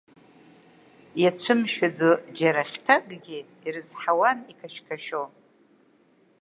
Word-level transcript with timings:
Иацәымшәаӡо 1.21 2.11
џьара 2.37 2.63
хьҭакгьы, 2.69 3.39
ирызҳауан 3.65 4.39
иқашәқашәо. 4.51 5.23